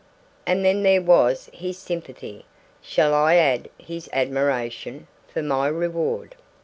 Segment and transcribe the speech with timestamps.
[0.47, 2.45] And then there was his sympathy
[2.81, 5.05] shall I add his admiration?
[5.31, 6.33] for my reward.